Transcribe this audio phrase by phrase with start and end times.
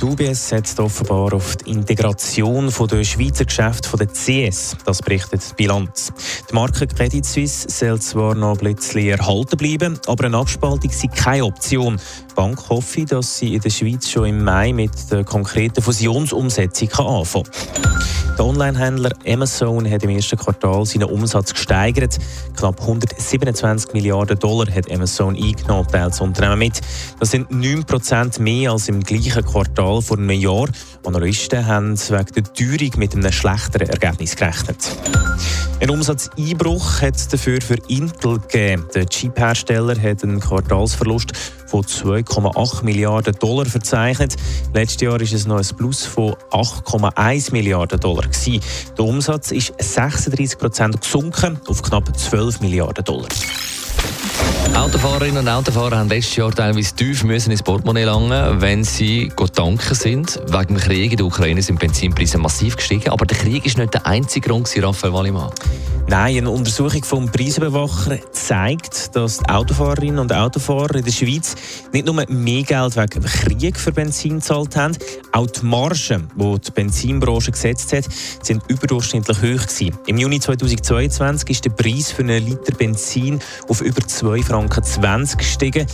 [0.00, 4.76] Die UBS setzt offenbar auf die Integration der Schweizer Geschäfte der CS.
[4.84, 6.12] Das berichtet die Bilanz.
[6.50, 11.08] Die Marke Credit Suisse soll zwar noch ein bisschen erhalten bleiben, aber eine Abspaltung sei
[11.08, 11.96] keine Option.
[12.30, 16.92] Die Bank hoffe, dass sie in der Schweiz schon im Mai mit der konkreten Fusionsumsetzung
[16.92, 17.95] anfangen kann.
[18.36, 22.18] Der Onlinehändler Amazon hat im ersten Quartal seinen Umsatz gesteigert.
[22.54, 26.80] Knapp 127 Milliarden Dollar hat Amazon eingenommen, teilt das Unternehmen mit.
[27.18, 30.68] Das sind 9% mehr als im gleichen Quartal vor einem Jahr.
[31.04, 34.96] Analysten haben wegen der Teuerung mit einem schlechteren Ergebnis gerechnet.
[35.78, 38.88] Ein Umsatzeinbruch hat es dafür für Intel gegeben.
[38.94, 41.32] Der Chip-Hersteller hat einen Quartalsverlust
[41.66, 44.36] von 2,8 Milliarden Dollar verzeichnet.
[44.72, 48.22] Letztes Jahr ist es noch ein Plus von 8,1 Milliarden Dollar.
[48.22, 48.60] Gewesen.
[48.96, 53.28] Der Umsatz ist 36 Prozent gesunken auf knapp 12 Milliarden Dollar.
[54.74, 59.94] Autofahrerinnen und Autofahrer haben letztes Jahr teilweise tief müssen ins Portemonnaie langen, wenn sie tanken
[59.94, 60.40] sind.
[60.46, 63.10] Wegen dem Krieg in der Ukraine sind Benzinpreise massiv gestiegen.
[63.10, 65.50] Aber der Krieg ist nicht der einzige Grund, Raphael Wallimann.
[66.08, 71.56] Nein, eine Untersuchung vom Preisüberwacher zeigt, dass die Autofahrerinnen und Autofahrer in der Schweiz
[71.92, 74.96] nicht nur mehr Geld wegen Krieg für Benzin gezahlt haben,
[75.32, 78.04] auch die Margen, die die Benzinbranche gesetzt hat,
[78.40, 79.98] sind überdurchschnittlich hoch gewesen.
[80.06, 85.86] Im Juni 2022 ist der Preis für einen Liter Benzin auf über 2,20 Franken gestiegen.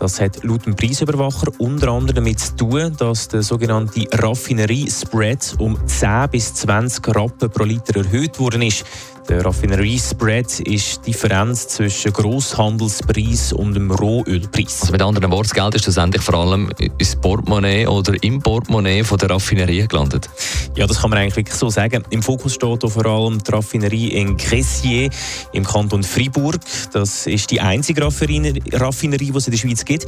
[0.00, 5.78] Das hat laut dem Preisüberwacher unter anderem damit zu tun, dass der sogenannte Raffinerie-Spread um
[5.86, 8.84] 10 bis 20 Rappen pro Liter erhöht worden ist.
[9.30, 14.80] Der Raffinerie-Spread ist die Differenz zwischen Grosshandelspreis und dem Rohölpreis.
[14.80, 16.68] Also mit anderen Worten, das Geld ist schlussendlich vor allem
[16.98, 20.28] ins Portemonnaie oder im Portemonnaie von der Raffinerie gelandet?
[20.74, 22.02] Ja, das kann man eigentlich wirklich so sagen.
[22.10, 25.10] Im Fokus steht vor allem die Raffinerie in Cressier
[25.52, 26.58] im Kanton Fribourg.
[26.92, 30.06] Das ist die einzige Raffinerie, die es in der Schweiz gibt.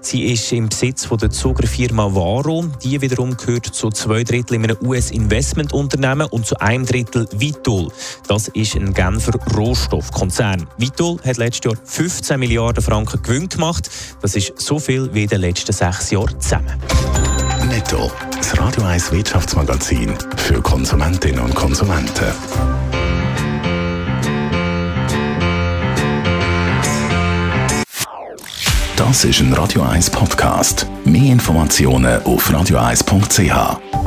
[0.00, 2.64] Sie ist im Besitz von der Zugerfirma Varo.
[2.82, 7.92] Die wiederum gehört zu zwei Drittel in einem US-Investmentunternehmen und zu einem Drittel Vitol.
[8.26, 10.66] Das ist ist ein Genfer Rohstoffkonzern.
[10.78, 13.90] Vitol hat letztes Jahr 15 Milliarden Franken Gewinn gemacht.
[14.22, 16.72] Das ist so viel wie in den letzten sechs Jahren zusammen.
[17.68, 22.32] Netto, das Radio 1 Wirtschaftsmagazin für Konsumentinnen und Konsumenten.
[28.96, 30.86] Das ist ein Radio 1 Podcast.
[31.04, 34.03] Mehr Informationen auf radio1.ch.